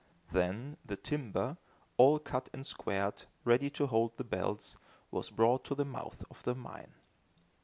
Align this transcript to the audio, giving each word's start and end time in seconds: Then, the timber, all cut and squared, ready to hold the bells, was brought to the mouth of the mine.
Then, 0.31 0.77
the 0.83 0.95
timber, 0.95 1.57
all 1.95 2.17
cut 2.17 2.49
and 2.53 2.65
squared, 2.65 3.25
ready 3.43 3.69
to 3.69 3.85
hold 3.85 4.17
the 4.17 4.23
bells, 4.23 4.79
was 5.11 5.29
brought 5.29 5.63
to 5.65 5.75
the 5.75 5.85
mouth 5.85 6.23
of 6.31 6.41
the 6.41 6.55
mine. 6.55 6.95